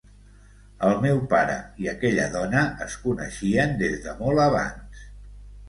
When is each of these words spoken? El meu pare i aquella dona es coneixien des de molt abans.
El 0.87 0.95
meu 1.03 1.21
pare 1.33 1.57
i 1.83 1.91
aquella 1.93 2.25
dona 2.37 2.65
es 2.87 2.97
coneixien 3.05 3.79
des 3.85 3.97
de 4.09 4.19
molt 4.25 4.45
abans. 4.51 5.09